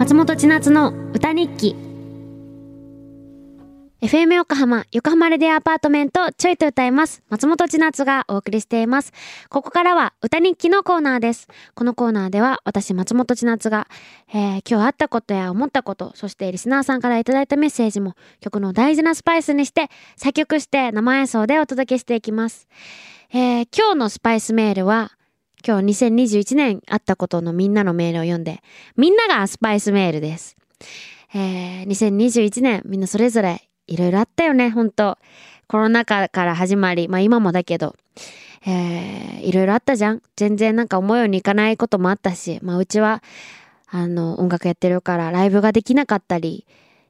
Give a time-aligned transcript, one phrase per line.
[0.00, 1.76] 松本千夏の歌日記。
[4.00, 7.22] FM 横浜横浜レディアアパートメントちょいと歌います。
[7.28, 9.12] 松本千夏がお送りしています。
[9.50, 11.48] ここからは歌日記のコーナーです。
[11.74, 13.88] このコーナーでは私松本千夏が、
[14.32, 22.68] えー今日あったことや思ったことそしてリスナーさんからいただいたメッセージも曲の大事なスパイスにして作曲して生演奏でお届けしていきます、
[23.34, 25.12] えー今日のスパイスメールは
[25.66, 28.62] 今日2021年あったことのみんなのメールを読んで
[28.96, 30.56] みんながスパイスメールです。
[31.34, 35.18] えー、2021年みんなそれぞれいろいろあったよね、本当
[35.70, 37.94] コロナ禍から始まり、まあ今もだけど、
[38.66, 40.22] えー、いろいろあったじゃん。
[40.34, 43.22] 全然なんか思うようにいかないこともあったし、まあうちは、
[43.88, 46.66] あの、音楽やってるからライブができなかったり、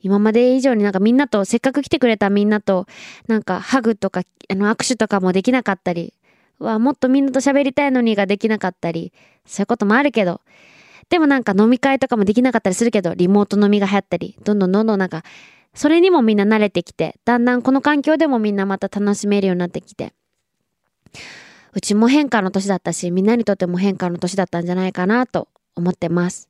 [0.00, 2.86] 今まで以上になんかみんなと、せっかく来てくれたみんなと、
[3.26, 6.14] なんかハグとか、あの握手とかもできなかったり、
[6.58, 9.12] わ、もっとみんなと喋りたいのにができなかったり、
[9.46, 10.40] そういうこともあるけど、
[11.08, 15.22] でもなんか飲み会とかもできなかったりするけど、リモート飲みが流行ったり、どんどんどんどんなんか、
[15.74, 20.12] それにもみんな慣れてきて、だんだんこの環境でもみんなまた楽しめるようになってきて、
[21.72, 26.48] うちも変化の年だったし、みんなにとっても変化の年だったんじゃないかなと思ってます。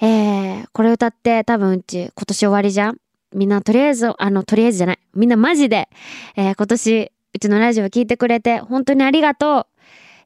[0.00, 2.98] えー、これ歌って多分うち今年終わりじゃん
[3.32, 4.98] みんなとりあえず、あの、とりあえずじゃない。
[5.14, 5.88] みんなマジで、
[6.36, 9.66] えー今年、うちのラジオ聞いてくれて、本当にありがとう。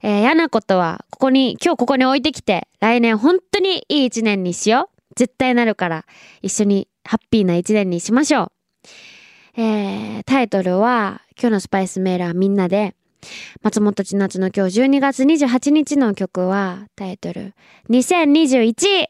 [0.02, 5.02] えー嫌なことは、ここに、今日ここに置いてきて、来年本当にいい一年にしよう。
[5.14, 6.04] 絶対なるから、
[6.42, 8.52] 一緒にハッピーな一年にしましょ
[9.56, 9.60] う。
[9.60, 12.94] えータイトルは、今日のスパイスメールはみんなで、
[13.62, 17.54] 松本千夏の今日12月28日の曲は、タイトル、
[17.88, 19.06] 2021!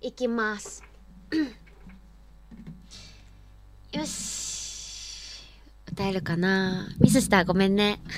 [0.00, 0.82] いきます。
[4.06, 5.42] し。
[5.90, 6.88] 歌えるかな？
[6.98, 7.44] ミスした？
[7.44, 8.00] ごめんね。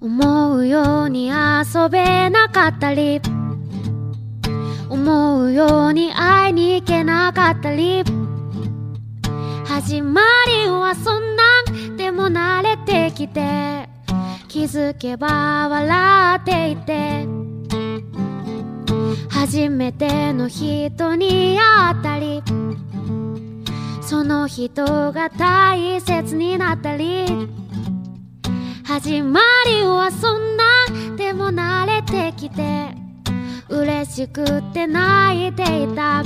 [0.00, 3.20] 思うように遊べなかったり。
[4.88, 8.04] 思うように会いに行けなかったり。
[9.66, 13.88] 始まりはそんなんでも慣れてきて。
[14.48, 17.43] 気づけば笑っていて。
[19.30, 22.42] 初めての人に会ったり
[24.02, 27.26] その人が大切になったり
[28.84, 32.94] 始まりはそんなでも慣れてきて
[33.68, 36.22] 嬉しくって泣いていた。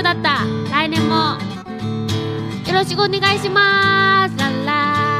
[0.00, 0.44] 中だった。
[0.70, 1.36] 来年も。
[2.66, 4.36] よろしくお願いします。
[4.38, 5.10] ララ。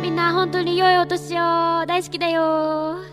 [0.00, 1.84] みんな本当に良いお年を。
[1.86, 3.11] 大好きだよ。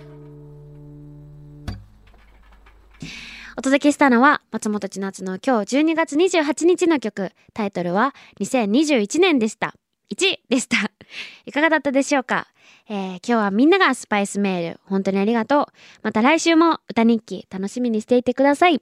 [3.59, 7.33] お届けしたのは松本千夏の今日12月28日の曲。
[7.53, 9.75] タイトルは2021年でした。
[10.15, 10.77] 1でした。
[11.45, 12.47] いかがだったでしょうか？
[12.87, 14.79] えー今日はみんながスパイスメール。
[14.85, 15.65] 本当にありがとう。
[16.03, 18.77] また来週も歌日記楽しみにしていてください。